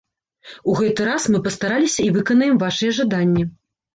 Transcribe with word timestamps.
У 0.71 0.77
гэты 0.79 1.01
раз 1.09 1.27
мы 1.33 1.41
пастараліся 1.47 2.01
і 2.05 2.09
выканаем 2.15 2.57
вашыя 2.65 2.91
жаданні! 3.01 3.45